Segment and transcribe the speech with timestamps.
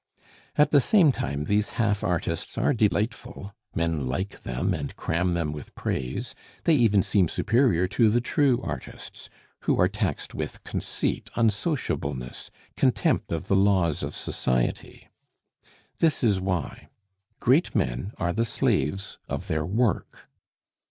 [0.55, 5.51] At the same time, these half artists are delightful; men like them and cram them
[5.53, 9.29] with praise; they even seem superior to the true artists,
[9.59, 15.07] who are taxed with conceit, unsociableness, contempt of the laws of society.
[15.99, 16.89] This is why:
[17.39, 20.27] Great men are the slaves of their work.